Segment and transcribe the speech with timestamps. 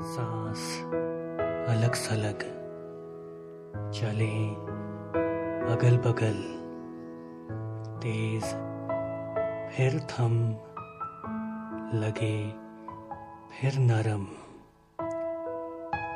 [0.00, 0.84] सांस
[1.68, 2.42] अलग सलग
[3.92, 4.48] चले
[5.72, 6.36] अगल बगल।
[8.02, 8.44] तेज
[9.72, 10.36] फिर थम,
[11.98, 12.50] लगे
[13.50, 14.24] फिर नरम।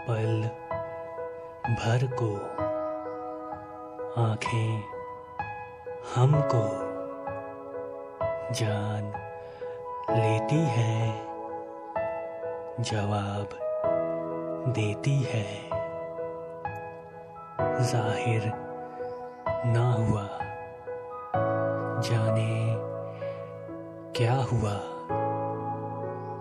[0.06, 0.48] पल
[1.74, 2.30] भर को
[4.22, 4.82] आँखें
[6.14, 6.64] हमको
[8.54, 9.12] जान
[10.10, 11.22] लेती है।
[12.80, 13.58] जवाब
[14.68, 15.44] देती है।
[17.82, 18.52] ज़ाहिर
[19.66, 20.28] ना हुआ।
[22.00, 22.74] जाने
[24.12, 24.74] क्या हुआ।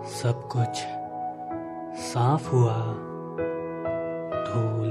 [0.06, 0.84] सब कुछ
[1.98, 2.76] साफ़ हुआ।
[4.44, 4.90] धूल,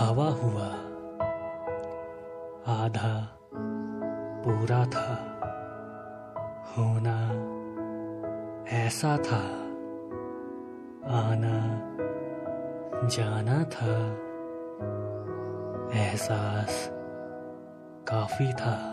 [0.00, 0.68] हवा हुआ।
[2.82, 3.38] आधा
[4.44, 5.28] पूरा था।
[6.76, 7.18] होना
[8.68, 9.62] ऐसा था।
[11.02, 11.61] आना
[13.08, 14.16] जाना था।
[15.98, 16.88] एहसास
[18.08, 18.91] काफ़ी था।